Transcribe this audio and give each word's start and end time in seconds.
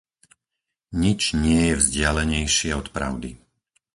Nič 1.01 1.21
nie 1.43 1.59
je 1.69 1.73
vzdialenejšie 1.81 2.71
od 2.81 2.87
pravdy. 2.95 3.31